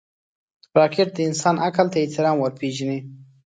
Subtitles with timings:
[0.79, 2.99] راکټ د انسان عقل ته احترام ورپېژني